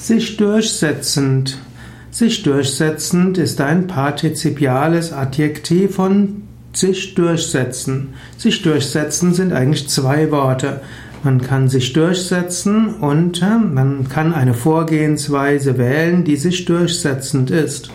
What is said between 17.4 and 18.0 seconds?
ist.